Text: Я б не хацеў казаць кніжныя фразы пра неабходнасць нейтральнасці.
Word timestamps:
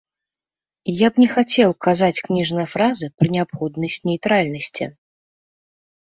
Я 0.99 1.07
б 1.17 1.21
не 1.23 1.25
хацеў 1.33 1.73
казаць 1.87 2.23
кніжныя 2.29 2.67
фразы 2.73 3.09
пра 3.19 3.27
неабходнасць 3.35 3.99
нейтральнасці. 4.11 4.85